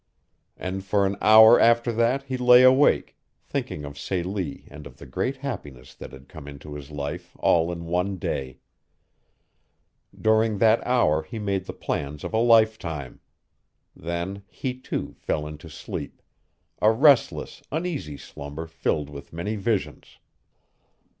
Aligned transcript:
And 0.57 0.83
for 0.83 1.05
an 1.05 1.15
hour 1.21 1.59
after 1.59 1.91
that 1.91 2.23
he 2.23 2.35
lay 2.35 2.63
awake, 2.63 3.15
thinking 3.45 3.85
of 3.85 3.99
Celie 3.99 4.63
and 4.67 4.87
of 4.87 4.97
the 4.97 5.05
great 5.05 5.37
happiness 5.37 5.93
that 5.93 6.11
had 6.11 6.27
come 6.27 6.47
into 6.47 6.73
his 6.73 6.89
life 6.89 7.37
all 7.39 7.71
in 7.71 7.85
one 7.85 8.17
day. 8.17 8.57
During 10.19 10.57
that 10.57 10.83
hour 10.87 11.21
he 11.21 11.37
made 11.37 11.65
the 11.65 11.71
plans 11.73 12.23
of 12.23 12.33
a 12.33 12.37
lifetime. 12.39 13.19
Then 13.95 14.41
he, 14.47 14.73
too, 14.73 15.13
fell 15.19 15.45
into 15.45 15.69
sleep 15.69 16.19
a 16.81 16.91
restless, 16.91 17.61
uneasy 17.71 18.17
slumber 18.17 18.65
filled 18.65 19.07
with 19.11 19.31
many 19.31 19.55
visions. 19.55 20.17